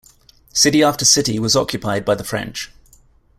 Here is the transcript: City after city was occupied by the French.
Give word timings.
City 0.51 0.81
after 0.81 1.05
city 1.05 1.37
was 1.37 1.55
occupied 1.55 2.05
by 2.05 2.15
the 2.15 2.23
French. 2.23 2.71